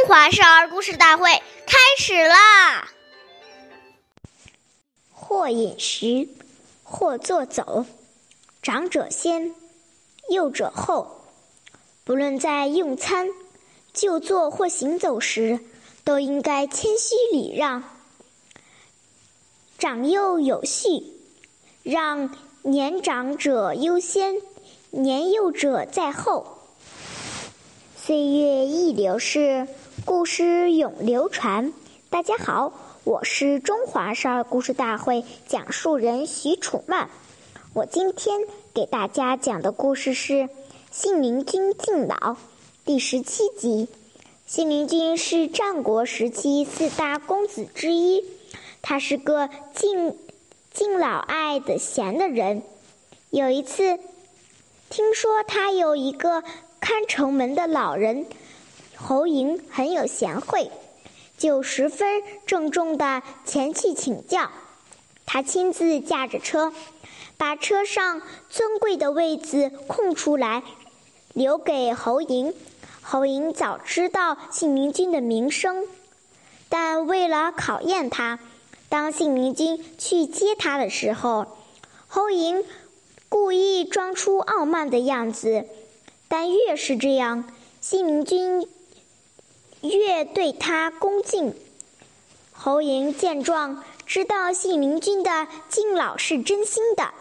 [0.00, 1.30] 中华少儿故事大会
[1.66, 2.88] 开始啦！
[5.12, 6.26] 或饮食，
[6.82, 7.84] 或坐走，
[8.62, 9.54] 长者先，
[10.30, 11.26] 幼者后。
[12.04, 13.28] 不论在用餐、
[13.92, 15.60] 就坐或行走时，
[16.02, 17.84] 都应该谦虚礼让，
[19.78, 21.12] 长幼有序，
[21.82, 24.40] 让年长者优先，
[24.88, 26.56] 年幼者在后。
[28.02, 29.68] 岁月易流逝。
[30.10, 31.72] 故事永流传。
[32.10, 32.72] 大家好，
[33.04, 37.08] 我是中华少儿故事大会讲述人许楚曼。
[37.74, 38.40] 我今天
[38.74, 40.32] 给大家讲的故事是
[40.90, 42.16] 《信陵君敬老》
[42.84, 43.86] 第十七集。
[44.48, 48.24] 信陵君是战国时期四大公子之一，
[48.82, 50.18] 他是个敬
[50.72, 52.64] 敬老爱的贤的人。
[53.30, 54.00] 有一次，
[54.88, 56.42] 听说他有一个
[56.80, 58.26] 看城门的老人。
[59.02, 60.70] 侯嬴很有贤惠，
[61.38, 64.50] 就十分郑重地前去请教。
[65.24, 66.72] 他亲自驾着车，
[67.36, 70.62] 把车上尊贵的位子空出来，
[71.32, 72.52] 留给侯嬴。
[73.00, 75.86] 侯嬴早知道信陵君的名声，
[76.68, 78.38] 但为了考验他，
[78.88, 81.46] 当信陵君去接他的时候，
[82.06, 82.64] 侯嬴
[83.28, 85.64] 故意装出傲慢的样子。
[86.28, 88.68] 但越是这样，信陵君。
[89.82, 91.54] 越对他恭敬，
[92.52, 97.14] 侯嬴见状，知道信陵君的敬老是真心的，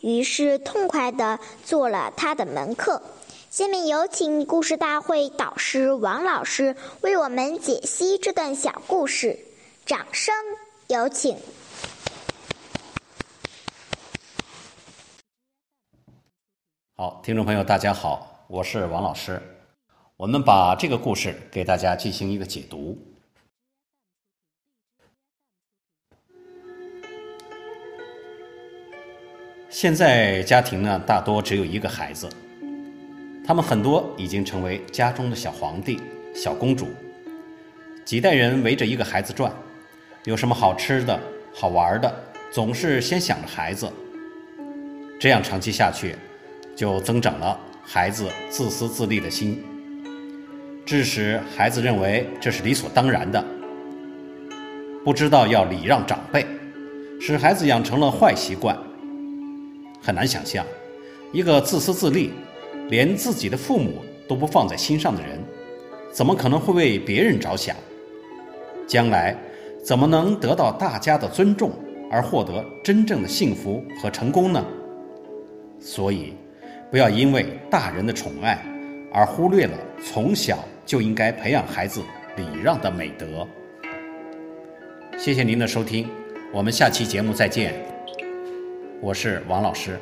[0.00, 3.02] 于是痛快地做了他的门客。
[3.50, 9.38] 下面有请故事大会导师王老师为我们解析这段小故事，
[9.84, 10.34] 掌声
[10.86, 11.36] 有请。
[16.96, 19.57] 好，听众朋友，大家好，我是王老师。
[20.18, 22.98] 我们把这个故事给大家进行一个解读。
[29.70, 32.28] 现在家庭呢，大多只有一个孩子，
[33.46, 36.00] 他们很多已经成为家中的小皇帝、
[36.34, 36.88] 小公主，
[38.04, 39.52] 几代人围着一个孩子转，
[40.24, 41.16] 有什么好吃的、
[41.54, 42.12] 好玩的，
[42.50, 43.88] 总是先想着孩子。
[45.20, 46.16] 这样长期下去，
[46.74, 49.64] 就增长了孩子自私自利的心。
[50.88, 53.44] 致使孩子认为这是理所当然的，
[55.04, 56.46] 不知道要礼让长辈，
[57.20, 58.74] 使孩子养成了坏习惯。
[60.00, 60.64] 很难想象，
[61.30, 62.30] 一个自私自利、
[62.88, 63.96] 连自己的父母
[64.26, 65.38] 都不放在心上的人，
[66.10, 67.76] 怎么可能会为别人着想？
[68.86, 69.36] 将来
[69.84, 71.70] 怎么能得到大家的尊重
[72.10, 74.64] 而获得真正的幸福和成功呢？
[75.78, 76.32] 所以，
[76.90, 78.64] 不要因为大人的宠爱
[79.12, 80.58] 而忽略了从小。
[80.88, 82.02] 就应该培养孩子
[82.34, 83.46] 礼让的美德。
[85.18, 86.08] 谢谢您的收听，
[86.50, 87.74] 我们下期节目再见。
[89.02, 90.00] 我是王老师。